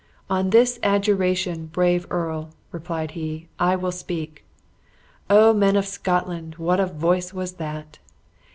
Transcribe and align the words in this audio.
"'On 0.31 0.49
this 0.49 0.79
adjuration, 0.81 1.67
brave 1.67 2.07
earl!' 2.09 2.49
replied 2.71 3.11
he, 3.11 3.49
'I 3.59 3.75
will 3.75 3.91
speak!' 3.91 4.43
O! 5.29 5.53
men 5.53 5.75
of 5.75 5.85
Scotland, 5.85 6.55
what 6.55 6.79
a 6.79 6.87
voice 6.87 7.35
was 7.35 7.51
that! 7.57 7.99